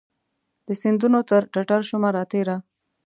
[0.67, 2.55] د سیندونو پر ټټرشومه راتیره